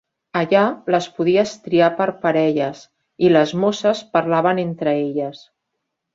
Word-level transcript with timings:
Allà 0.39 0.61
les 0.95 1.07
podies 1.17 1.53
triar 1.67 1.89
per 1.99 2.07
parelles 2.23 2.81
i 3.27 3.31
les 3.35 3.55
mosses 3.67 4.03
parlaven 4.19 4.65
entre 4.65 4.97
elles. 5.05 5.45